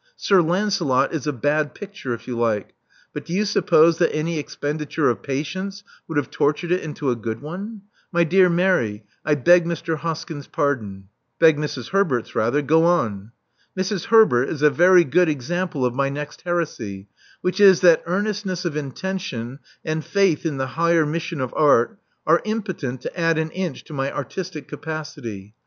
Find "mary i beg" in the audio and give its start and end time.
8.49-9.63